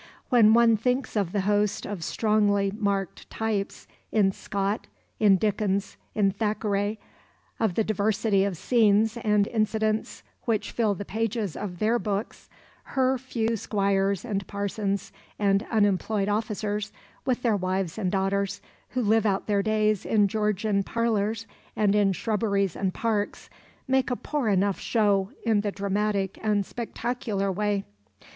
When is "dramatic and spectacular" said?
25.71-27.51